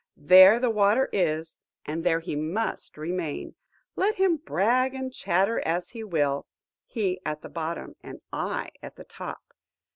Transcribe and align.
There 0.17 0.59
the 0.59 0.71
water 0.71 1.09
is, 1.13 1.63
and 1.85 2.03
there 2.03 2.21
he 2.21 2.35
must 2.35 2.97
remain, 2.97 3.53
let 3.95 4.15
him 4.15 4.37
brag 4.37 4.95
and 4.95 5.13
chatter 5.13 5.59
as 5.59 5.91
he 5.91 6.03
will; 6.03 6.47
he 6.87 7.21
at 7.23 7.43
the 7.43 7.49
bottom, 7.49 7.95
and 8.01 8.19
I 8.33 8.71
at 8.81 8.95
the 8.95 9.03
top. 9.05 9.53